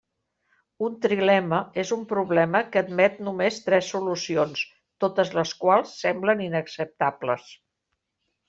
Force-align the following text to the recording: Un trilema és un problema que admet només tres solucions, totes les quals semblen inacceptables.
Un 0.85 0.93
trilema 1.01 1.59
és 1.83 1.91
un 1.95 2.07
problema 2.13 2.61
que 2.75 2.81
admet 2.81 3.21
només 3.27 3.61
tres 3.67 3.91
solucions, 3.97 4.65
totes 5.07 5.35
les 5.41 5.55
quals 5.67 5.95
semblen 6.07 6.43
inacceptables. 6.51 7.47